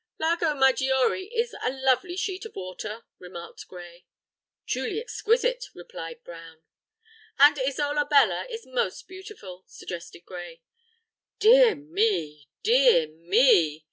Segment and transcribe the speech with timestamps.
[0.17, 4.07] "Lago Maggiore is a lovely sheet of water," remarked Gray.
[4.65, 6.63] "Truly exquisite," replied Brown.
[7.37, 10.63] "And Isola Bella is most beautiful," suggested Gray.
[11.37, 12.49] "Dear me!
[12.63, 13.77] dear me!"